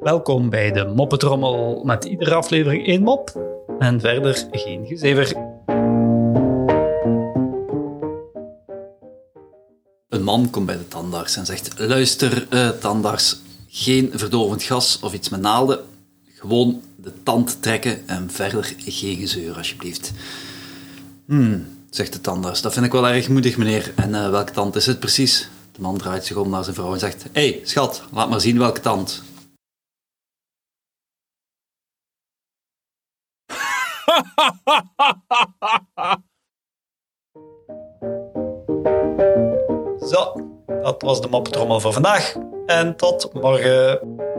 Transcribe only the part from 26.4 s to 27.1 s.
naar zijn vrouw en